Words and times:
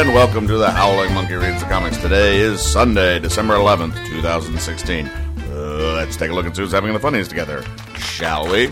and 0.00 0.12
welcome 0.12 0.46
to 0.46 0.58
the 0.58 0.70
Howling 0.70 1.14
Monkey 1.14 1.32
Reads 1.32 1.62
the 1.62 1.68
Comics. 1.70 1.96
Today 1.96 2.36
is 2.36 2.60
Sunday, 2.60 3.18
December 3.18 3.54
11th, 3.54 3.94
2016. 4.08 5.06
Uh, 5.06 5.94
let's 5.96 6.18
take 6.18 6.30
a 6.30 6.34
look 6.34 6.44
see 6.54 6.60
who's 6.60 6.70
having 6.70 6.92
the 6.92 7.00
funnies 7.00 7.28
together, 7.28 7.64
shall 7.96 8.46
we? 8.46 8.70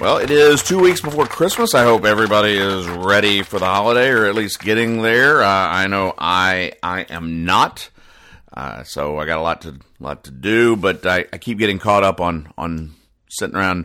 Well, 0.00 0.16
it 0.16 0.30
is 0.30 0.62
two 0.62 0.80
weeks 0.80 1.02
before 1.02 1.26
Christmas. 1.26 1.74
I 1.74 1.82
hope 1.82 2.06
everybody 2.06 2.56
is 2.56 2.88
ready 2.88 3.42
for 3.42 3.58
the 3.58 3.66
holiday, 3.66 4.08
or 4.08 4.24
at 4.24 4.34
least 4.34 4.58
getting 4.60 5.02
there. 5.02 5.42
Uh, 5.42 5.46
I 5.46 5.86
know 5.86 6.14
I 6.16 6.72
I 6.82 7.02
am 7.10 7.44
not, 7.44 7.90
uh, 8.54 8.84
so 8.84 9.18
I 9.18 9.26
got 9.26 9.38
a 9.38 9.42
lot 9.42 9.60
to 9.62 9.78
lot 10.00 10.24
to 10.24 10.30
do. 10.30 10.76
But 10.76 11.04
I, 11.04 11.26
I 11.30 11.36
keep 11.36 11.58
getting 11.58 11.78
caught 11.78 12.04
up 12.04 12.22
on 12.22 12.50
on 12.56 12.94
sitting 13.28 13.54
around 13.56 13.84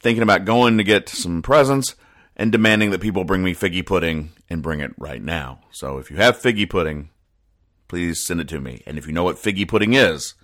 thinking 0.00 0.22
about 0.22 0.44
going 0.44 0.76
to 0.76 0.84
get 0.84 1.08
some 1.08 1.40
presents 1.40 1.94
and 2.38 2.52
demanding 2.52 2.90
that 2.90 3.00
people 3.00 3.24
bring 3.24 3.42
me 3.42 3.54
figgy 3.54 3.84
pudding 3.84 4.30
and 4.48 4.62
bring 4.62 4.80
it 4.80 4.92
right 4.96 5.22
now. 5.22 5.60
So 5.72 5.98
if 5.98 6.10
you 6.10 6.16
have 6.16 6.40
figgy 6.40 6.68
pudding, 6.68 7.10
please 7.88 8.24
send 8.24 8.40
it 8.40 8.48
to 8.48 8.60
me. 8.60 8.82
And 8.86 8.96
if 8.96 9.06
you 9.06 9.12
know 9.12 9.24
what 9.24 9.36
figgy 9.36 9.66
pudding 9.66 9.94
is, 9.94 10.34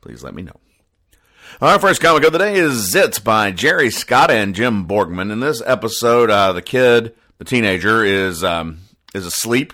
please 0.00 0.22
let 0.22 0.34
me 0.34 0.42
know. 0.42 0.60
Our 1.60 1.78
first 1.78 2.00
comic 2.00 2.24
of 2.24 2.32
the 2.32 2.38
day 2.38 2.56
is 2.56 2.92
Zits 2.92 3.22
by 3.22 3.50
Jerry 3.50 3.90
Scott 3.90 4.30
and 4.30 4.54
Jim 4.54 4.86
Borgman. 4.86 5.32
In 5.32 5.40
this 5.40 5.62
episode, 5.64 6.30
uh, 6.30 6.52
the 6.52 6.62
kid, 6.62 7.14
the 7.38 7.44
teenager, 7.44 8.04
is 8.04 8.44
um, 8.44 8.78
is 9.14 9.24
asleep, 9.24 9.72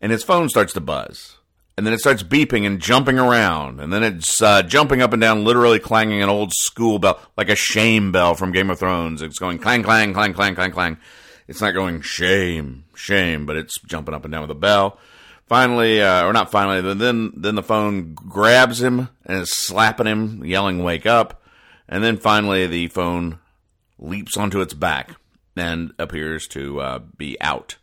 and 0.00 0.10
his 0.10 0.24
phone 0.24 0.48
starts 0.48 0.72
to 0.72 0.80
buzz 0.80 1.36
and 1.76 1.86
then 1.86 1.92
it 1.92 2.00
starts 2.00 2.22
beeping 2.22 2.66
and 2.66 2.80
jumping 2.80 3.18
around, 3.18 3.80
and 3.80 3.92
then 3.92 4.02
it's 4.04 4.40
uh, 4.40 4.62
jumping 4.62 5.02
up 5.02 5.12
and 5.12 5.20
down, 5.20 5.44
literally 5.44 5.78
clanging 5.78 6.22
an 6.22 6.28
old 6.28 6.52
school 6.52 6.98
bell, 6.98 7.18
like 7.36 7.48
a 7.48 7.56
shame 7.56 8.12
bell 8.12 8.34
from 8.34 8.52
Game 8.52 8.70
of 8.70 8.78
Thrones. 8.78 9.22
It's 9.22 9.38
going 9.38 9.58
clang, 9.58 9.82
clang, 9.82 10.12
clang, 10.12 10.34
clang, 10.34 10.54
clang, 10.54 10.70
clang. 10.70 10.98
It's 11.48 11.60
not 11.60 11.72
going 11.72 12.00
shame, 12.00 12.84
shame, 12.94 13.44
but 13.44 13.56
it's 13.56 13.80
jumping 13.82 14.14
up 14.14 14.24
and 14.24 14.32
down 14.32 14.42
with 14.42 14.50
a 14.50 14.54
bell. 14.54 14.98
Finally, 15.46 16.00
uh, 16.00 16.24
or 16.24 16.32
not 16.32 16.50
finally, 16.50 16.80
but 16.80 16.98
then 16.98 17.32
then 17.36 17.54
the 17.54 17.62
phone 17.62 18.14
grabs 18.14 18.80
him 18.80 19.08
and 19.26 19.40
is 19.40 19.52
slapping 19.52 20.06
him, 20.06 20.44
yelling 20.44 20.82
"Wake 20.82 21.06
up!" 21.06 21.42
And 21.88 22.02
then 22.02 22.16
finally, 22.16 22.66
the 22.66 22.88
phone 22.88 23.40
leaps 23.98 24.36
onto 24.36 24.60
its 24.60 24.72
back 24.72 25.16
and 25.56 25.92
appears 25.98 26.46
to 26.48 26.80
uh, 26.80 26.98
be 27.18 27.38
out. 27.40 27.76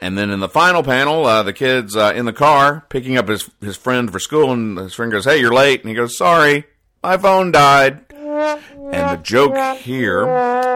And 0.00 0.18
then 0.18 0.30
in 0.30 0.40
the 0.40 0.48
final 0.48 0.82
panel, 0.82 1.24
uh, 1.24 1.42
the 1.42 1.52
kid's 1.52 1.96
uh, 1.96 2.12
in 2.14 2.24
the 2.24 2.32
car 2.32 2.84
picking 2.88 3.16
up 3.16 3.28
his 3.28 3.48
his 3.60 3.76
friend 3.76 4.10
for 4.10 4.18
school, 4.18 4.52
and 4.52 4.76
his 4.76 4.94
friend 4.94 5.12
goes, 5.12 5.24
"Hey, 5.24 5.38
you're 5.38 5.54
late," 5.54 5.80
and 5.80 5.88
he 5.88 5.94
goes, 5.94 6.16
"Sorry, 6.16 6.64
my 7.02 7.16
phone 7.16 7.52
died." 7.52 8.04
And 8.12 9.18
the 9.18 9.20
joke 9.22 9.78
here 9.78 10.26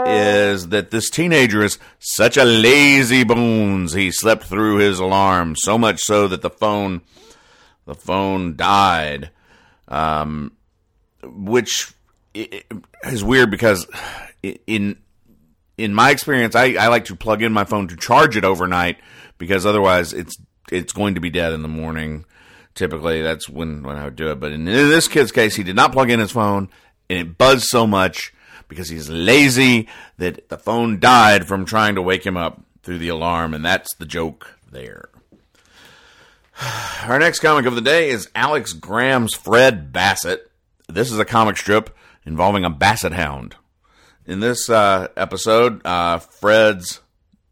is 0.07 0.69
that 0.69 0.91
this 0.91 1.11
teenager 1.11 1.63
is 1.63 1.79
such 1.99 2.37
a 2.37 2.45
lazy 2.45 3.25
bones. 3.25 3.93
He 3.93 4.11
slept 4.11 4.45
through 4.45 4.77
his 4.77 4.99
alarm 5.01 5.57
so 5.57 5.77
much 5.77 6.01
so 6.01 6.29
that 6.29 6.43
the 6.43 6.51
phone 6.51 7.03
the 7.87 7.95
phone 7.95 8.55
died, 8.55 9.31
um, 9.89 10.53
which 11.23 11.93
is 12.35 13.25
weird 13.25 13.51
because 13.51 13.87
in 14.43 14.97
in 15.79 15.95
my 15.95 16.11
experience, 16.11 16.55
I, 16.55 16.75
I 16.75 16.89
like 16.89 17.07
to 17.07 17.17
plug 17.17 17.43
in 17.43 17.53
my 17.53 17.65
phone 17.65 17.89
to 17.89 17.97
charge 17.97 18.37
it 18.37 18.45
overnight 18.45 18.98
because 19.39 19.65
otherwise 19.65 20.12
it's 20.12 20.37
it's 20.71 20.93
going 20.93 21.15
to 21.15 21.21
be 21.21 21.31
dead 21.31 21.53
in 21.53 21.62
the 21.62 21.69
morning. 21.69 22.27
Typically, 22.75 23.23
that's 23.23 23.48
when, 23.48 23.83
when 23.83 23.97
I 23.97 24.05
would 24.05 24.17
do 24.17 24.31
it. 24.31 24.39
But 24.39 24.53
in, 24.53 24.65
this 24.67 25.09
kid's 25.09 25.33
case, 25.33 25.56
he 25.56 25.62
did 25.62 25.75
not 25.75 25.93
plug 25.93 26.11
in 26.11 26.21
his 26.21 26.31
phone, 26.31 26.69
and 27.09 27.19
it 27.19 27.39
buzzed 27.39 27.65
so 27.65 27.87
much 27.87 28.34
because 28.69 28.91
he's 28.91 29.09
lazy 29.09 29.89
that 30.19 30.49
the 30.51 30.59
phone 30.59 31.01
died 31.01 31.49
from 31.49 31.65
trying 31.65 31.95
to 31.95 32.03
wake 32.03 32.27
him 32.27 32.37
up 32.37 32.61
through 32.83 32.99
the 32.99 33.09
alarm, 33.09 33.55
and 33.55 33.65
that's 33.65 33.95
the 33.97 34.05
joke 34.05 34.59
there. 34.71 35.09
Our 37.05 37.19
next 37.19 37.41
comic 37.41 37.66
of 37.66 37.75
the 37.75 37.81
day 37.81 38.10
is 38.10 38.28
Alex 38.34 38.75
Graham's 38.75 39.34
Fred 39.34 39.93
Basset. 39.93 40.41
This 40.89 41.10
is 41.10 41.19
a 41.19 41.25
comic 41.25 41.56
strip 41.56 41.97
involving 42.25 42.65
a 42.65 42.71
basset 42.71 43.12
hound. 43.12 43.56
In 44.28 44.41
this 44.41 44.69
uh, 44.69 45.09
episode, 45.16 45.81
uh, 45.87 46.19
Fred's 46.19 47.00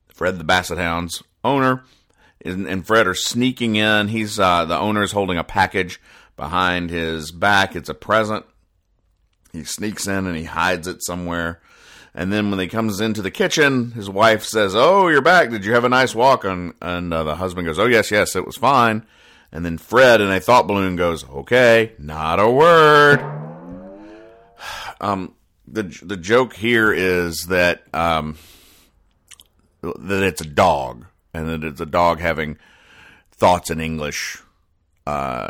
Fred 0.09 0.39
the 0.39 0.45
Basset 0.45 0.77
Hound's 0.77 1.23
owner 1.43 1.83
and 2.45 2.87
Fred 2.87 3.07
are 3.07 3.15
sneaking 3.15 3.77
in. 3.77 4.09
He's 4.09 4.39
uh, 4.39 4.67
the 4.67 4.79
owner 4.79 5.03
is 5.03 5.13
holding 5.13 5.39
a 5.39 5.43
package 5.43 5.99
behind 6.37 6.91
his 6.91 7.33
back. 7.33 7.75
It's 7.75 7.89
a 7.89 7.95
present. 7.95 8.45
He 9.55 9.65
sneaks 9.65 10.07
in 10.07 10.27
and 10.27 10.37
he 10.37 10.45
hides 10.45 10.87
it 10.87 11.03
somewhere. 11.03 11.63
And 12.15 12.31
then 12.31 12.51
when 12.51 12.61
he 12.61 12.69
comes 12.69 13.01
into 13.01 13.23
the 13.23 13.31
kitchen, 13.31 13.93
his 13.93 14.11
wife 14.11 14.45
says, 14.45 14.75
"Oh, 14.77 15.09
you're 15.09 15.23
back. 15.23 15.49
Did 15.49 15.65
you 15.65 15.73
have 15.73 15.85
a 15.85 15.89
nice 15.89 16.15
walk?" 16.15 16.45
And, 16.45 16.75
and 16.83 17.13
uh, 17.13 17.25
the 17.25 17.37
husband 17.37 17.67
goes, 17.67 17.79
"Oh 17.79 17.87
yes, 17.87 18.11
yes, 18.11 18.37
it 18.37 18.45
was 18.45 18.57
fine." 18.57 19.07
And 19.51 19.65
then 19.65 19.79
Fred 19.79 20.21
in 20.21 20.31
a 20.31 20.41
thought 20.41 20.67
balloon 20.67 20.97
goes, 20.97 21.27
"Okay, 21.27 21.93
not 21.99 22.39
a 22.39 22.51
word." 22.51 23.21
Um, 24.99 25.35
the 25.67 25.83
the 26.03 26.17
joke 26.17 26.55
here 26.55 26.93
is 26.93 27.47
that 27.47 27.83
um, 27.95 28.37
that 29.83 30.23
it's 30.23 30.41
a 30.41 30.47
dog 30.47 31.07
and 31.35 31.49
that 31.49 31.65
it's 31.65 31.81
a 31.81 31.87
dog 31.87 32.21
having 32.21 32.59
thoughts 33.33 33.71
in 33.71 33.81
English, 33.81 34.39
uh, 35.07 35.49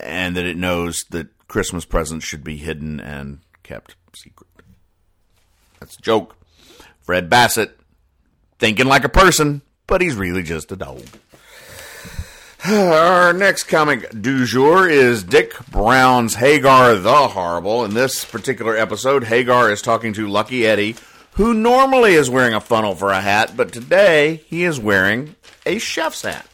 and 0.00 0.36
that 0.36 0.44
it 0.44 0.56
knows 0.56 1.04
that 1.10 1.28
Christmas 1.48 1.84
presents 1.84 2.24
should 2.24 2.44
be 2.44 2.56
hidden 2.56 3.00
and 3.00 3.40
kept 3.62 3.96
secret. 4.14 4.48
That's 5.80 5.98
a 5.98 6.02
joke. 6.02 6.36
Fred 7.02 7.28
Basset 7.28 7.76
thinking 8.58 8.86
like 8.86 9.04
a 9.04 9.08
person, 9.08 9.62
but 9.86 10.00
he's 10.00 10.16
really 10.16 10.42
just 10.42 10.72
a 10.72 10.76
dog. 10.76 11.02
Our 12.64 13.32
next 13.32 13.64
comic 13.64 14.10
du 14.20 14.44
jour 14.44 14.88
is 14.88 15.22
Dik 15.22 15.66
Browne's 15.70 16.34
Hagar 16.34 16.96
the 16.96 17.28
Horrible. 17.28 17.84
In 17.84 17.94
this 17.94 18.24
particular 18.24 18.76
episode, 18.76 19.24
Hagar 19.24 19.70
is 19.70 19.82
talking 19.82 20.12
to 20.14 20.26
Lucky 20.26 20.66
Eddie, 20.66 20.96
who 21.32 21.54
normally 21.54 22.14
is 22.14 22.28
wearing 22.30 22.54
a 22.54 22.60
funnel 22.60 22.94
for 22.96 23.10
a 23.12 23.20
hat, 23.20 23.52
but 23.56 23.72
today 23.72 24.42
he 24.46 24.64
is 24.64 24.80
wearing 24.80 25.36
a 25.64 25.78
chef's 25.78 26.22
hat. 26.22 26.46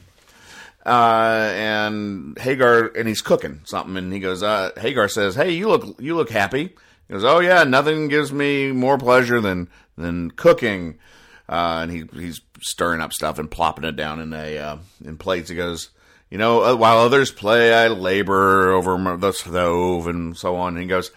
Uh, 0.85 1.53
and 1.55 2.37
Hagar, 2.39 2.89
and 2.89 3.09
he's 3.09 3.23
cooking 3.23 3.61
something, 3.65 3.97
and 3.97 4.13
he 4.13 4.19
goes, 4.19 4.43
uh, 4.43 4.73
Hagar 4.77 5.09
says, 5.09 5.37
"Hey, 5.37 5.53
you 5.53 5.69
look, 5.69 5.97
you 6.01 6.17
look 6.17 6.31
happy." 6.31 6.75
He 7.07 7.13
goes, 7.15 7.25
"Oh 7.25 7.39
yeah, 7.39 7.63
nothing 7.63 8.09
gives 8.09 8.33
me 8.33 8.73
more 8.73 8.99
pleasure 8.99 9.41
than 9.41 9.69
than 9.97 10.33
cooking." 10.33 10.99
Uh, 11.53 11.81
and 11.83 11.91
he 11.91 12.05
he's 12.19 12.41
stirring 12.63 13.03
up 13.03 13.13
stuff 13.13 13.39
and 13.39 13.51
plopping 13.51 13.85
it 13.85 13.95
down 13.95 14.21
in 14.21 14.33
a 14.33 14.57
uh, 14.57 14.79
in 15.05 15.19
plates. 15.19 15.51
He 15.51 15.55
goes, 15.55 15.91
you 16.31 16.39
know, 16.39 16.65
uh, 16.65 16.75
while 16.75 16.97
others 16.97 17.31
play, 17.31 17.75
I 17.75 17.89
labor 17.89 18.73
over 18.73 19.19
the 19.19 19.33
stove 19.33 20.07
and 20.07 20.35
so 20.35 20.57
on. 20.57 20.73
And 20.73 20.83
he 20.83 20.89
goes, 20.89 21.11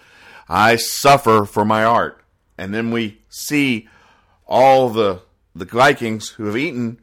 I 0.50 0.76
suffer 0.76 1.46
for 1.46 1.64
my 1.64 1.86
art. 1.86 2.22
And 2.58 2.74
then 2.74 2.92
we 2.92 3.22
see 3.30 3.88
all 4.46 4.90
the 4.90 5.22
the 5.56 5.64
Vikings 5.64 6.32
who 6.32 6.48
have 6.48 6.58
eaten, 6.58 7.00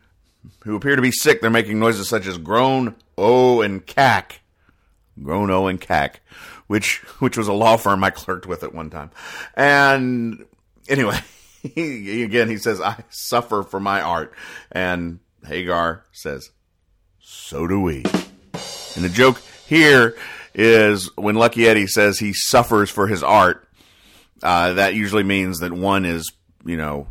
who 0.65 0.77
appear 0.77 0.97
to 0.97 1.01
be 1.01 1.11
sick. 1.11 1.41
They're 1.41 1.49
making 1.49 1.79
noises 1.79 2.11
such 2.11 2.27
as 2.27 2.37
groan, 2.37 2.97
oh, 3.17 3.63
and 3.63 3.87
cack. 3.87 4.43
Groan, 5.23 5.51
oh, 5.51 5.69
and 5.69 5.81
cack, 5.81 6.21
which 6.67 6.99
which 7.21 7.39
was 7.39 7.49
a 7.49 7.55
law 7.55 7.79
firm 7.79 8.05
I 8.05 8.11
clerked 8.11 8.45
with 8.45 8.63
at 8.63 8.75
one 8.75 8.91
time. 8.91 9.11
And 9.55 10.45
anyway, 10.87 11.19
he, 11.63 12.23
again, 12.23 12.49
he 12.49 12.57
says, 12.57 12.81
I 12.81 13.05
suffer 13.11 13.63
for 13.63 13.81
my 13.81 14.01
art. 14.01 14.35
And 14.71 15.21
Hagar 15.47 16.05
says, 16.13 16.51
so 17.21 17.67
do 17.67 17.81
we. 17.81 18.05
And 18.95 19.05
the 19.05 19.13
joke 19.13 19.41
here 19.67 20.17
is 20.55 21.11
when 21.17 21.35
Lucky 21.35 21.67
Eddie 21.67 21.87
says 21.87 22.19
he 22.19 22.33
suffers 22.33 22.91
for 22.91 23.07
his 23.07 23.23
art, 23.23 23.69
uh, 24.43 24.75
that 24.75 24.95
usually 24.95 25.23
means 25.23 25.61
that 25.61 25.73
one 25.73 26.05
is, 26.05 26.31
you 26.65 26.77
know, 26.77 27.07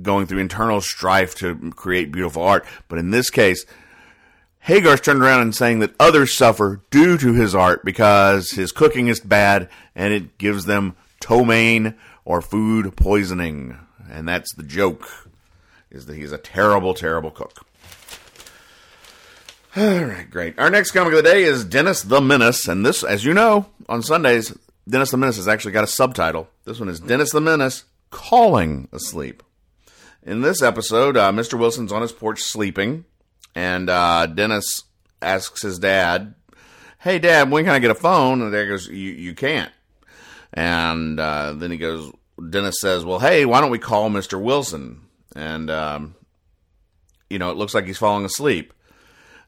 going 0.00 0.26
through 0.26 0.38
internal 0.38 0.80
strife 0.80 1.34
to 1.36 1.72
create 1.72 2.12
beautiful 2.12 2.42
art. 2.42 2.64
But 2.88 2.98
in 2.98 3.10
this 3.10 3.30
case, 3.30 3.64
Hagar's 4.60 5.00
turned 5.00 5.22
around 5.22 5.42
and 5.42 5.54
saying 5.54 5.78
that 5.80 5.94
others 5.98 6.36
suffer 6.36 6.82
due 6.90 7.16
to 7.18 7.32
his 7.32 7.54
art 7.54 7.84
because 7.84 8.52
his 8.52 8.72
cooking 8.72 9.08
is 9.08 9.20
bad 9.20 9.68
and 9.94 10.12
it 10.12 10.38
gives 10.38 10.66
them 10.66 10.96
ptomaine 11.20 11.94
or 12.24 12.40
food 12.40 12.96
poisoning. 12.96 13.78
And 14.10 14.28
that's 14.28 14.54
the 14.54 14.62
joke, 14.62 15.28
is 15.90 16.06
that 16.06 16.16
he's 16.16 16.32
a 16.32 16.38
terrible, 16.38 16.94
terrible 16.94 17.30
cook. 17.30 17.66
All 19.76 20.04
right, 20.04 20.28
great. 20.28 20.58
Our 20.58 20.68
next 20.68 20.90
comic 20.90 21.12
of 21.12 21.22
the 21.22 21.30
day 21.30 21.44
is 21.44 21.64
Dennis 21.64 22.02
the 22.02 22.20
Menace, 22.20 22.66
and 22.66 22.84
this, 22.84 23.04
as 23.04 23.24
you 23.24 23.32
know, 23.32 23.66
on 23.88 24.02
Sundays, 24.02 24.52
Dennis 24.88 25.12
the 25.12 25.16
Menace 25.16 25.36
has 25.36 25.46
actually 25.46 25.72
got 25.72 25.84
a 25.84 25.88
subtitle. 25.88 26.48
This 26.64 26.80
one 26.80 26.88
is 26.88 26.98
Dennis 26.98 27.30
the 27.30 27.40
Menace 27.40 27.84
Calling 28.10 28.88
Asleep. 28.92 29.44
In 30.24 30.40
this 30.40 30.60
episode, 30.60 31.16
uh, 31.16 31.30
Mr. 31.30 31.56
Wilson's 31.56 31.92
on 31.92 32.02
his 32.02 32.10
porch 32.10 32.42
sleeping, 32.42 33.04
and 33.54 33.88
uh, 33.88 34.26
Dennis 34.26 34.82
asks 35.22 35.62
his 35.62 35.78
dad, 35.78 36.34
"Hey, 36.98 37.20
Dad, 37.20 37.50
when 37.50 37.64
can 37.64 37.72
I 37.72 37.78
get 37.78 37.92
a 37.92 37.94
phone?" 37.94 38.42
And 38.42 38.52
Dad 38.52 38.66
goes, 38.66 38.88
"You 38.88 39.12
you 39.12 39.34
can't." 39.34 39.72
And 40.52 41.18
uh, 41.20 41.52
then 41.52 41.70
he 41.70 41.76
goes, 41.76 42.12
Dennis 42.48 42.80
says, 42.80 43.04
"Well, 43.04 43.20
hey, 43.20 43.44
why 43.44 43.60
don't 43.60 43.70
we 43.70 43.78
call 43.78 44.10
Mr. 44.10 44.40
Wilson?" 44.40 45.02
And 45.36 45.70
um, 45.70 46.14
you 47.28 47.38
know, 47.38 47.50
it 47.50 47.56
looks 47.56 47.74
like 47.74 47.86
he's 47.86 47.98
falling 47.98 48.24
asleep. 48.24 48.72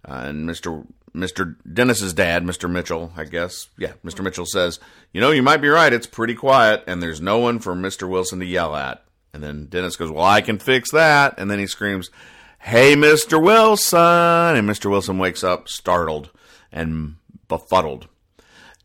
Uh, 0.08 0.24
and 0.26 0.48
Mr. 0.48 0.86
Mr. 1.14 1.56
Dennis's 1.70 2.14
dad, 2.14 2.44
Mr. 2.44 2.70
Mitchell, 2.70 3.12
I 3.16 3.24
guess, 3.24 3.68
yeah, 3.76 3.92
Mr. 4.04 4.24
Mitchell 4.24 4.46
says, 4.46 4.80
you 5.12 5.20
know, 5.20 5.30
you 5.30 5.42
might 5.42 5.58
be 5.58 5.68
right. 5.68 5.92
It's 5.92 6.06
pretty 6.06 6.34
quiet, 6.34 6.84
and 6.86 7.02
there's 7.02 7.20
no 7.20 7.38
one 7.38 7.58
for 7.58 7.74
Mr. 7.74 8.08
Wilson 8.08 8.38
to 8.38 8.46
yell 8.46 8.74
at. 8.74 9.04
And 9.34 9.42
then 9.42 9.66
Dennis 9.66 9.96
goes, 9.96 10.10
well, 10.10 10.24
I 10.24 10.40
can 10.40 10.58
fix 10.58 10.90
that. 10.92 11.34
And 11.38 11.50
then 11.50 11.58
he 11.58 11.66
screams, 11.66 12.10
hey, 12.58 12.94
Mr. 12.94 13.42
Wilson. 13.42 13.98
And 13.98 14.68
Mr. 14.68 14.90
Wilson 14.90 15.18
wakes 15.18 15.44
up 15.44 15.68
startled 15.68 16.30
and 16.70 17.16
befuddled. 17.48 18.08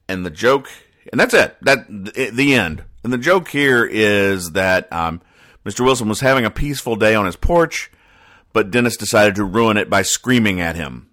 And 0.08 0.26
the 0.26 0.30
joke, 0.30 0.70
and 1.12 1.20
that's 1.20 1.34
it. 1.34 1.56
That 1.62 1.88
the 1.88 2.54
end. 2.54 2.84
And 3.04 3.14
the 3.14 3.18
joke 3.18 3.50
here 3.50 3.86
is 3.86 4.52
that 4.52 4.92
um, 4.92 5.22
Mr. 5.66 5.82
Wilson 5.82 6.10
was 6.10 6.20
having 6.20 6.46
a 6.46 6.52
peaceful 6.52 6.96
day 6.96 7.16
on 7.16 7.26
his 7.26 7.36
porch, 7.36 7.92
but 8.54 8.72
Dennis 8.72 8.98
decided 8.98 9.36
to 9.36 9.46
ruin 9.46 9.78
it 9.78 9.90
by 9.90 10.02
screaming 10.02 10.60
at 10.60 10.76
him. 10.76 11.10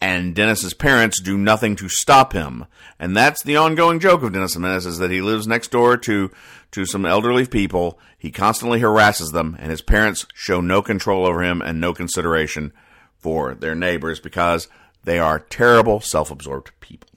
And 0.00 0.34
Dennis's 0.34 0.74
parents 0.74 1.20
do 1.20 1.38
nothing 1.38 1.74
to 1.76 1.88
stop 1.88 2.32
him. 2.32 2.66
And 2.98 3.16
that's 3.16 3.42
the 3.42 3.56
ongoing 3.56 3.98
joke 3.98 4.22
of 4.22 4.32
Dennis 4.32 4.54
the 4.54 4.76
is 4.76 4.98
that 4.98 5.10
he 5.10 5.20
lives 5.20 5.46
next 5.46 5.70
door 5.70 5.96
to 5.98 6.30
to 6.72 6.84
some 6.84 7.06
elderly 7.06 7.46
people. 7.46 7.98
He 8.18 8.30
constantly 8.30 8.80
harasses 8.80 9.30
them, 9.30 9.56
and 9.58 9.70
his 9.70 9.82
parents 9.82 10.26
show 10.34 10.60
no 10.60 10.82
control 10.82 11.26
over 11.26 11.42
him 11.42 11.62
and 11.62 11.80
no 11.80 11.94
consideration 11.94 12.72
for 13.16 13.54
their 13.54 13.74
neighbors 13.74 14.20
because 14.20 14.68
they 15.04 15.18
are 15.18 15.38
terrible, 15.38 16.00
self 16.00 16.30
absorbed 16.30 16.72
people. 16.80 17.08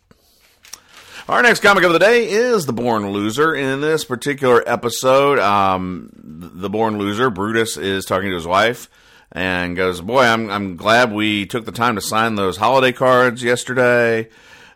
Our 1.29 1.43
next 1.43 1.59
comic 1.59 1.83
of 1.83 1.93
the 1.93 1.99
day 1.99 2.27
is 2.27 2.65
The 2.65 2.73
Born 2.73 3.11
Loser. 3.11 3.53
In 3.53 3.81
this 3.81 4.03
particular 4.03 4.67
episode, 4.67 5.37
um, 5.37 6.09
The 6.15 6.71
Born 6.71 6.97
Loser, 6.97 7.29
Brutus 7.29 7.77
is 7.77 8.05
talking 8.05 8.29
to 8.29 8.35
his 8.35 8.47
wife 8.47 8.89
and 9.31 9.75
goes, 9.75 10.01
Boy, 10.01 10.23
I'm, 10.23 10.49
I'm 10.49 10.75
glad 10.75 11.13
we 11.13 11.45
took 11.45 11.65
the 11.65 11.71
time 11.71 11.93
to 11.93 12.01
sign 12.01 12.33
those 12.33 12.57
holiday 12.57 12.91
cards 12.91 13.43
yesterday. 13.43 14.27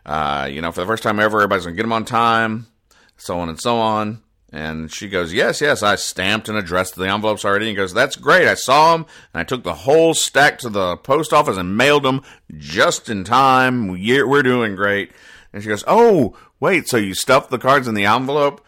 Uh, 0.06 0.48
you 0.48 0.60
know, 0.60 0.70
for 0.70 0.82
the 0.82 0.86
first 0.86 1.02
time 1.02 1.18
ever, 1.18 1.38
everybody's 1.38 1.64
going 1.64 1.74
to 1.74 1.76
get 1.76 1.82
them 1.82 1.92
on 1.92 2.04
time, 2.04 2.68
so 3.16 3.40
on 3.40 3.48
and 3.48 3.60
so 3.60 3.78
on. 3.78 4.22
And 4.52 4.92
she 4.92 5.08
goes, 5.08 5.34
Yes, 5.34 5.60
yes, 5.60 5.82
I 5.82 5.96
stamped 5.96 6.48
and 6.48 6.56
addressed 6.56 6.94
the 6.94 7.10
envelopes 7.10 7.44
already. 7.44 7.64
And 7.64 7.70
he 7.70 7.74
goes, 7.74 7.92
That's 7.92 8.14
great. 8.14 8.46
I 8.46 8.54
saw 8.54 8.92
them, 8.96 9.06
and 9.32 9.40
I 9.40 9.42
took 9.42 9.64
the 9.64 9.74
whole 9.74 10.14
stack 10.14 10.60
to 10.60 10.68
the 10.68 10.98
post 10.98 11.32
office 11.32 11.56
and 11.56 11.76
mailed 11.76 12.04
them 12.04 12.22
just 12.56 13.08
in 13.08 13.24
time. 13.24 13.88
We're 13.88 14.44
doing 14.44 14.76
great. 14.76 15.10
And 15.54 15.62
she 15.62 15.68
goes, 15.68 15.84
Oh, 15.86 16.36
wait, 16.60 16.88
so 16.88 16.96
you 16.96 17.14
stuffed 17.14 17.50
the 17.50 17.58
cards 17.58 17.88
in 17.88 17.94
the 17.94 18.06
envelope 18.06 18.64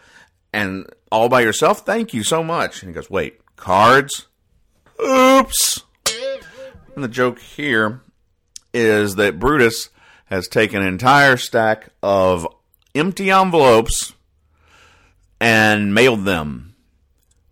and 0.53 0.87
all 1.11 1.29
by 1.29 1.41
yourself? 1.41 1.81
Thank 1.81 2.15
you 2.15 2.23
so 2.23 2.43
much. 2.43 2.83
And 2.83 2.91
he 2.91 2.95
goes, 2.95 3.11
Wait, 3.11 3.41
cards? 3.57 4.27
Oops. 5.03 5.83
And 6.95 7.05
the 7.05 7.09
joke 7.09 7.39
here 7.39 8.01
is 8.73 9.17
that 9.17 9.39
Brutus 9.39 9.91
has 10.27 10.49
taken 10.49 10.83
an 10.83 10.89
entire 10.89 11.37
stack 11.37 11.91
of 12.03 12.47
empty 12.95 13.31
envelopes 13.31 14.15
and 15.41 15.95
mailed 15.95 16.25
them 16.25 16.75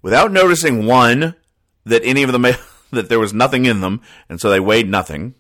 without 0.02 0.32
noticing 0.32 0.86
one 0.86 1.34
that 1.84 2.02
any 2.04 2.22
of 2.22 2.32
them 2.32 2.42
that 2.90 3.08
there 3.08 3.20
was 3.20 3.34
nothing 3.34 3.66
in 3.66 3.80
them 3.80 4.00
and 4.28 4.40
so 4.40 4.48
they 4.48 4.60
weighed 4.60 4.88
nothing 4.88 5.34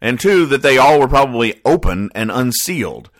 and 0.00 0.18
two 0.18 0.46
that 0.46 0.62
they 0.62 0.78
all 0.78 0.98
were 0.98 1.08
probably 1.08 1.60
open 1.64 2.10
and 2.14 2.30
unsealed 2.30 3.10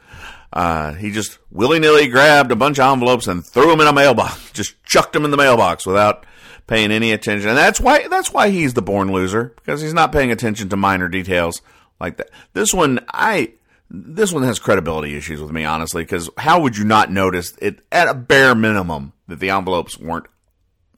uh, 0.52 0.92
he 0.94 1.10
just 1.10 1.38
willy-nilly 1.50 2.08
grabbed 2.08 2.50
a 2.50 2.56
bunch 2.56 2.78
of 2.78 2.92
envelopes 2.92 3.26
and 3.26 3.44
threw 3.44 3.70
them 3.70 3.80
in 3.80 3.86
a 3.86 3.92
mailbox 3.92 4.50
just 4.52 4.82
chucked 4.84 5.12
them 5.12 5.24
in 5.24 5.30
the 5.30 5.36
mailbox 5.36 5.86
without 5.86 6.24
paying 6.66 6.90
any 6.90 7.12
attention 7.12 7.48
and 7.48 7.58
that's 7.58 7.80
why 7.80 8.06
that's 8.08 8.32
why 8.32 8.50
he's 8.50 8.74
the 8.74 8.82
born 8.82 9.10
loser 9.10 9.54
because 9.56 9.80
he's 9.80 9.94
not 9.94 10.12
paying 10.12 10.30
attention 10.30 10.68
to 10.68 10.76
minor 10.76 11.08
details 11.08 11.62
like 11.98 12.18
that 12.18 12.28
this 12.52 12.74
one 12.74 13.00
i 13.14 13.52
this 13.90 14.32
one 14.32 14.42
has 14.42 14.58
credibility 14.58 15.16
issues 15.16 15.40
with 15.40 15.50
me, 15.50 15.64
honestly, 15.64 16.02
because 16.02 16.28
how 16.36 16.60
would 16.60 16.76
you 16.76 16.84
not 16.84 17.10
notice 17.10 17.56
it 17.60 17.80
at 17.90 18.08
a 18.08 18.14
bare 18.14 18.54
minimum 18.54 19.12
that 19.26 19.40
the 19.40 19.50
envelopes 19.50 19.98
weren't 19.98 20.26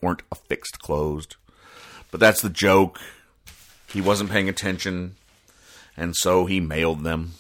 weren't 0.00 0.22
affixed 0.32 0.80
closed? 0.80 1.36
But 2.10 2.20
that's 2.20 2.42
the 2.42 2.50
joke. 2.50 2.98
He 3.88 4.00
wasn't 4.00 4.30
paying 4.30 4.48
attention, 4.48 5.16
and 5.96 6.16
so 6.16 6.46
he 6.46 6.60
mailed 6.60 7.04
them. 7.04 7.32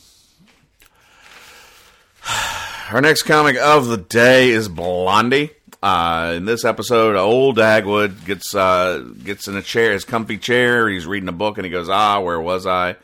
Our 2.90 3.00
next 3.00 3.22
comic 3.22 3.56
of 3.56 3.86
the 3.86 3.98
day 3.98 4.50
is 4.50 4.68
Blondie. 4.68 5.50
Uh, 5.80 6.34
in 6.36 6.44
this 6.44 6.64
episode, 6.64 7.14
old 7.14 7.56
Dagwood 7.56 8.24
gets 8.24 8.52
uh, 8.52 9.04
gets 9.22 9.46
in 9.46 9.56
a 9.56 9.62
chair, 9.62 9.92
his 9.92 10.04
comfy 10.04 10.38
chair. 10.38 10.88
He's 10.88 11.06
reading 11.06 11.28
a 11.28 11.32
book, 11.32 11.56
and 11.56 11.64
he 11.64 11.70
goes, 11.70 11.88
"Ah, 11.88 12.18
where 12.18 12.40
was 12.40 12.66
I?" 12.66 12.96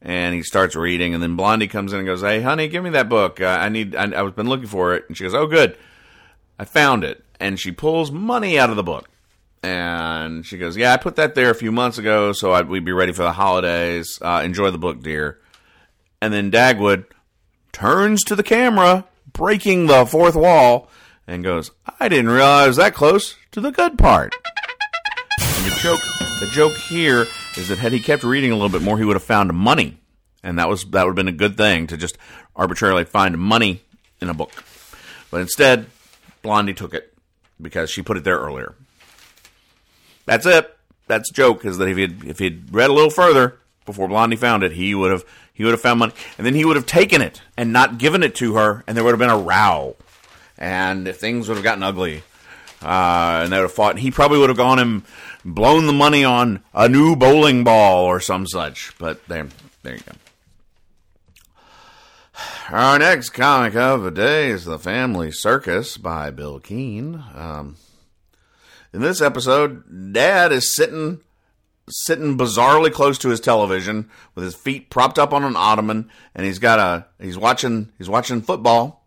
and 0.00 0.34
he 0.34 0.42
starts 0.42 0.74
reading, 0.76 1.14
and 1.14 1.22
then 1.22 1.36
Blondie 1.36 1.68
comes 1.68 1.92
in 1.92 1.98
and 1.98 2.06
goes, 2.06 2.20
"Hey, 2.20 2.40
honey, 2.40 2.68
give 2.68 2.84
me 2.84 2.90
that 2.90 3.08
book. 3.08 3.40
Uh, 3.40 3.46
I 3.46 3.68
need. 3.68 3.96
I, 3.96 4.04
I've 4.20 4.36
been 4.36 4.48
looking 4.48 4.68
for 4.68 4.94
it." 4.94 5.06
And 5.08 5.16
she 5.16 5.24
goes, 5.24 5.34
"Oh, 5.34 5.46
good, 5.46 5.76
I 6.58 6.64
found 6.64 7.02
it." 7.02 7.24
And 7.40 7.58
she 7.58 7.72
pulls 7.72 8.12
money 8.12 8.58
out 8.58 8.70
of 8.70 8.76
the 8.76 8.82
book, 8.84 9.08
and 9.62 10.46
she 10.46 10.56
goes, 10.56 10.76
"Yeah, 10.76 10.92
I 10.92 10.96
put 10.98 11.16
that 11.16 11.34
there 11.34 11.50
a 11.50 11.54
few 11.54 11.72
months 11.72 11.98
ago, 11.98 12.32
so 12.32 12.52
I'd, 12.52 12.68
we'd 12.68 12.84
be 12.84 12.92
ready 12.92 13.12
for 13.12 13.22
the 13.24 13.32
holidays. 13.32 14.20
Uh, 14.22 14.42
enjoy 14.44 14.70
the 14.70 14.78
book, 14.78 15.00
dear." 15.00 15.40
And 16.20 16.32
then 16.32 16.52
Dagwood 16.52 17.06
turns 17.72 18.22
to 18.24 18.36
the 18.36 18.44
camera, 18.44 19.06
breaking 19.32 19.86
the 19.86 20.06
fourth 20.06 20.34
wall, 20.34 20.88
and 21.26 21.44
goes, 21.44 21.70
"I 22.00 22.08
didn't 22.08 22.30
realize 22.30 22.76
that 22.76 22.94
close 22.94 23.36
to 23.52 23.60
the 23.60 23.72
good 23.72 23.98
part." 23.98 24.34
And 25.40 25.66
the 25.66 25.76
joke, 25.80 26.00
the 26.40 26.48
joke 26.52 26.72
here 26.72 27.26
is 27.56 27.68
that 27.68 27.78
had 27.78 27.92
he 27.92 28.00
kept 28.00 28.24
reading 28.24 28.50
a 28.50 28.54
little 28.54 28.68
bit 28.68 28.82
more, 28.82 28.98
he 28.98 29.04
would 29.04 29.16
have 29.16 29.22
found 29.22 29.52
money, 29.52 29.98
and 30.42 30.58
that 30.58 30.68
was 30.68 30.84
that 30.90 31.04
would 31.04 31.10
have 31.10 31.16
been 31.16 31.28
a 31.28 31.32
good 31.32 31.56
thing 31.56 31.86
to 31.88 31.96
just 31.96 32.18
arbitrarily 32.56 33.04
find 33.04 33.38
money 33.38 33.82
in 34.20 34.28
a 34.28 34.34
book. 34.34 34.64
But 35.30 35.40
instead, 35.40 35.86
Blondie 36.42 36.74
took 36.74 36.94
it 36.94 37.14
because 37.60 37.90
she 37.90 38.02
put 38.02 38.16
it 38.16 38.24
there 38.24 38.38
earlier. 38.38 38.74
That's 40.26 40.46
it. 40.46 40.76
That's 41.06 41.30
joke 41.30 41.64
is 41.64 41.78
that 41.78 41.88
if 41.88 41.96
he'd 41.96 42.24
if 42.24 42.38
he'd 42.38 42.72
read 42.72 42.90
a 42.90 42.92
little 42.92 43.10
further 43.10 43.58
before 43.84 44.08
Blondie 44.08 44.36
found 44.36 44.62
it, 44.62 44.72
he 44.72 44.94
would 44.94 45.10
have 45.10 45.24
he 45.52 45.64
would 45.64 45.72
have 45.72 45.80
found 45.80 45.98
money, 45.98 46.12
and 46.38 46.46
then 46.46 46.54
he 46.54 46.64
would 46.64 46.76
have 46.76 46.86
taken 46.86 47.20
it 47.20 47.42
and 47.56 47.72
not 47.72 47.98
given 47.98 48.22
it 48.22 48.34
to 48.36 48.54
her, 48.54 48.84
and 48.86 48.96
there 48.96 49.04
would 49.04 49.12
have 49.12 49.18
been 49.18 49.30
a 49.30 49.38
row, 49.38 49.96
and 50.56 51.06
things 51.14 51.48
would 51.48 51.56
have 51.56 51.64
gotten 51.64 51.82
ugly, 51.82 52.22
uh, 52.82 53.40
and 53.42 53.52
they 53.52 53.56
would 53.58 53.64
have 53.64 53.72
fought. 53.72 53.98
He 53.98 54.10
probably 54.10 54.38
would 54.38 54.48
have 54.48 54.56
gone 54.56 54.78
and 54.78 55.02
blown 55.44 55.86
the 55.86 55.92
money 55.92 56.24
on 56.24 56.62
a 56.72 56.88
new 56.88 57.16
bowling 57.16 57.64
ball 57.64 58.04
or 58.04 58.20
some 58.20 58.46
such. 58.46 58.92
But 58.98 59.26
there, 59.28 59.48
there 59.82 59.94
you 59.94 60.00
go. 60.00 60.12
Our 62.70 62.98
next 62.98 63.30
comic 63.30 63.74
of 63.74 64.02
the 64.02 64.10
day 64.10 64.48
is 64.48 64.64
The 64.64 64.78
Family 64.78 65.30
Circus 65.30 65.98
by 65.98 66.30
Bill 66.30 66.58
Keane. 66.58 67.22
Um, 67.34 67.76
in 68.92 69.02
this 69.02 69.20
episode, 69.20 70.12
Dad 70.12 70.52
is 70.52 70.74
sitting 70.74 71.20
sitting 71.88 72.38
bizarrely 72.38 72.92
close 72.92 73.18
to 73.18 73.28
his 73.28 73.40
television 73.40 74.08
with 74.34 74.44
his 74.44 74.54
feet 74.54 74.90
propped 74.90 75.18
up 75.18 75.32
on 75.32 75.44
an 75.44 75.56
ottoman, 75.56 76.10
and 76.34 76.46
he's 76.46 76.58
got 76.58 76.78
a 76.78 77.06
he's 77.20 77.38
watching 77.38 77.92
he's 77.98 78.08
watching 78.08 78.42
football. 78.42 79.06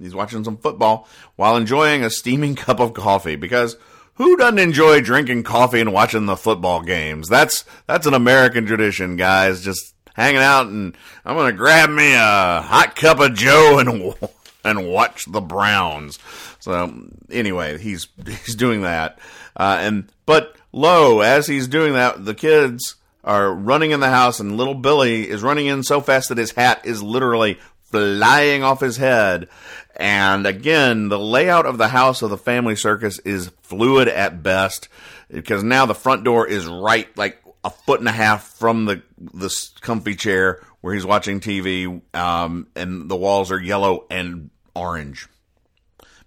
He's 0.00 0.14
watching 0.14 0.42
some 0.42 0.56
football 0.56 1.08
while 1.36 1.56
enjoying 1.56 2.02
a 2.02 2.10
steaming 2.10 2.54
cup 2.56 2.80
of 2.80 2.94
coffee 2.94 3.36
because 3.36 3.76
who 4.14 4.36
doesn't 4.36 4.58
enjoy 4.58 5.00
drinking 5.00 5.42
coffee 5.42 5.80
and 5.80 5.92
watching 5.92 6.26
the 6.26 6.36
football 6.36 6.82
games? 6.82 7.28
That's 7.28 7.64
that's 7.86 8.06
an 8.06 8.14
American 8.14 8.66
tradition, 8.66 9.16
guys. 9.16 9.62
Just 9.62 9.94
hanging 10.14 10.40
out 10.40 10.66
and 10.66 10.96
I'm 11.24 11.36
gonna 11.36 11.52
grab 11.52 11.90
me 11.90 12.14
a 12.14 12.62
hot 12.62 12.96
cup 12.96 13.20
of 13.20 13.34
Joe 13.34 13.78
and 13.78 14.14
and 14.64 14.88
watch 14.88 15.26
the 15.26 15.40
Browns. 15.40 16.18
So 16.60 17.08
anyway, 17.30 17.78
he's 17.78 18.08
he's 18.26 18.54
doing 18.54 18.82
that, 18.82 19.18
uh, 19.56 19.78
and 19.80 20.10
but 20.26 20.56
lo, 20.74 21.20
as 21.20 21.46
he's 21.46 21.68
doing 21.68 21.94
that, 21.94 22.24
the 22.24 22.34
kids 22.34 22.96
are 23.22 23.54
running 23.54 23.92
in 23.92 24.00
the 24.00 24.10
house, 24.10 24.40
and 24.40 24.56
little 24.56 24.74
Billy 24.74 25.28
is 25.28 25.42
running 25.42 25.66
in 25.66 25.82
so 25.82 26.00
fast 26.00 26.28
that 26.28 26.38
his 26.38 26.50
hat 26.50 26.84
is 26.84 27.02
literally 27.02 27.58
flying 27.84 28.62
off 28.62 28.80
his 28.80 28.96
head. 28.96 29.48
And 29.96 30.46
again, 30.46 31.08
the 31.08 31.18
layout 31.18 31.66
of 31.66 31.78
the 31.78 31.88
house 31.88 32.20
of 32.22 32.30
the 32.30 32.36
family 32.36 32.76
circus 32.76 33.20
is 33.20 33.52
fluid 33.62 34.08
at 34.08 34.42
best 34.42 34.88
because 35.30 35.62
now 35.62 35.86
the 35.86 35.94
front 35.94 36.24
door 36.24 36.46
is 36.46 36.66
right 36.66 37.16
like 37.16 37.40
a 37.62 37.70
foot 37.70 38.00
and 38.00 38.08
a 38.08 38.12
half 38.12 38.42
from 38.44 38.84
the 38.84 39.02
this 39.32 39.68
comfy 39.80 40.16
chair 40.16 40.60
where 40.80 40.92
he's 40.92 41.06
watching 41.06 41.40
TV, 41.40 42.02
um, 42.14 42.66
and 42.76 43.08
the 43.08 43.16
walls 43.16 43.50
are 43.50 43.60
yellow 43.60 44.04
and 44.10 44.50
orange 44.74 45.28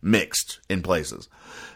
mixed 0.01 0.59
in 0.69 0.81
places. 0.81 1.29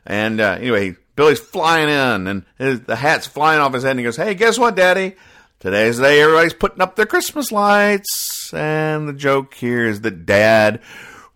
And 0.06 0.40
uh, 0.40 0.58
anyway, 0.60 0.96
Billy's 1.16 1.40
flying 1.40 1.90
in, 1.90 2.28
and 2.28 2.46
his, 2.58 2.82
the 2.82 2.96
hat's 2.96 3.28
flying 3.28 3.60
off 3.60 3.74
his 3.74 3.84
head, 3.84 3.92
and 3.92 4.00
he 4.00 4.04
goes, 4.04 4.18
"Hey, 4.18 4.34
guess 4.34 4.58
what, 4.58 4.76
Daddy? 4.76 5.16
Today's 5.60 5.98
the 5.98 6.04
day 6.04 6.22
everybody's 6.22 6.54
putting 6.54 6.82
up 6.82 6.96
their 6.96 7.06
Christmas 7.06 7.52
lights." 7.52 8.52
And 8.54 9.08
the 9.08 9.14
joke 9.14 9.54
here 9.54 9.86
is 9.86 10.02
that 10.02 10.26
Dad 10.26 10.82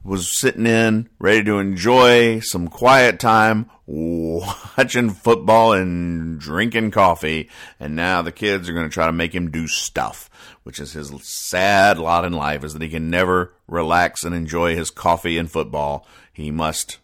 was 0.05 0.37
sitting 0.37 0.67
in, 0.67 1.09
ready 1.17 1.43
to 1.43 1.57
enjoy 1.57 2.39
some 2.39 2.67
quiet 2.67 3.19
time, 3.19 3.69
watching 3.87 5.09
football 5.09 5.73
and 5.73 6.39
drinking 6.39 6.91
coffee, 6.91 7.49
and 7.79 7.95
now 7.95 8.21
the 8.21 8.31
kids 8.31 8.69
are 8.69 8.73
going 8.73 8.87
to 8.87 8.93
try 8.93 9.07
to 9.07 9.11
make 9.11 9.33
him 9.33 9.49
do 9.49 9.67
stuff, 9.67 10.29
which 10.63 10.79
is 10.79 10.93
his 10.93 11.11
sad 11.23 11.97
lot 11.97 12.23
in 12.23 12.33
life, 12.33 12.63
is 12.63 12.73
that 12.73 12.83
he 12.83 12.89
can 12.89 13.09
never 13.09 13.53
relax 13.67 14.23
and 14.23 14.35
enjoy 14.35 14.75
his 14.75 14.91
coffee 14.91 15.39
and 15.39 15.51
football. 15.51 16.07
He 16.31 16.51
must 16.51 16.99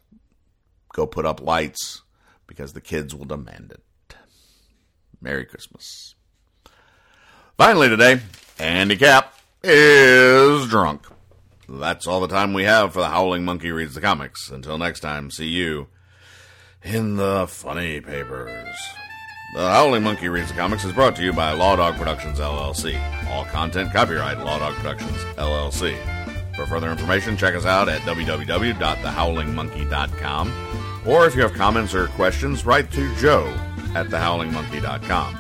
go 0.94 1.08
put 1.08 1.26
up 1.26 1.42
lights 1.42 2.04
because 2.46 2.74
the 2.74 2.82
kids 2.82 3.16
will 3.16 3.26
demand 3.26 3.72
it. 3.72 4.16
Merry 5.20 5.46
Christmas. 5.46 6.14
Finally 7.58 7.90
today, 7.90 8.20
Andy 8.60 8.96
Capp 8.96 9.34
is 9.64 10.68
drunk. 10.68 11.11
That's 11.70 12.08
all 12.08 12.22
the 12.22 12.28
time 12.28 12.54
we 12.54 12.64
have 12.64 12.94
for 12.94 13.00
the 13.00 13.10
Howling 13.10 13.46
Monkey 13.46 13.72
Reads 13.72 13.94
the 13.96 14.02
Comics. 14.02 14.50
Until 14.50 14.78
next 14.78 15.00
time, 15.02 15.30
see 15.32 15.48
you 15.48 15.88
in 16.84 17.16
the 17.18 17.46
funny 17.48 18.02
papers. 18.02 18.76
The 19.54 19.70
Howling 19.70 20.04
Monkey 20.04 20.30
Reads 20.30 20.48
the 20.50 20.56
Comics 20.56 20.84
is 20.86 20.94
brought 20.94 21.16
to 21.18 21.24
you 21.24 21.34
by 21.34 21.52
Law 21.54 21.76
Dog 21.76 21.96
Productions 21.96 22.40
LLC. 22.40 22.98
All 23.30 23.46
content 23.46 23.92
copyright 23.92 24.40
Law 24.40 24.60
Dog 24.60 24.74
Productions 24.76 25.18
LLC. 25.38 25.98
For 26.56 26.66
further 26.66 26.90
information, 26.92 27.38
check 27.38 27.56
us 27.56 27.66
out 27.66 27.88
at 27.90 28.02
www.thehowlingmonkey.com. 28.02 30.54
Or 31.06 31.26
if 31.26 31.36
you 31.36 31.42
have 31.42 31.54
comments 31.54 31.94
or 31.96 32.08
questions, 32.08 32.66
write 32.66 32.92
to 32.92 33.14
joe 33.16 33.48
at 33.96 34.08
thehowlingmonkey.com. 34.08 35.38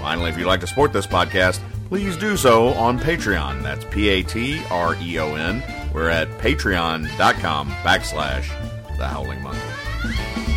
Finally, 0.00 0.30
if 0.30 0.38
you'd 0.38 0.46
like 0.46 0.60
to 0.60 0.66
support 0.66 0.92
this 0.92 1.06
podcast, 1.06 1.60
please 1.90 2.16
do 2.16 2.36
so 2.36 2.68
on 2.74 2.98
Patreon. 3.00 3.62
That's 3.62 3.84
P 3.84 4.08
A 4.08 4.22
T 4.22 4.62
R 4.70 4.96
E 5.02 5.18
O 5.18 5.34
N. 5.34 5.62
We're 5.92 6.08
at 6.08 6.28
patreon.com 6.38 7.68
backslash 7.68 8.96
the 8.96 9.06
howling 9.06 9.42
monkey. 9.42 10.49